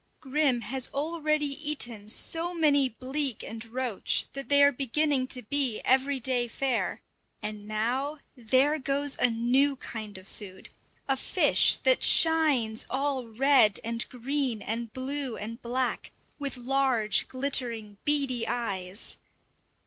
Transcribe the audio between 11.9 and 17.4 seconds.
shines all red and green and blue and black, with large,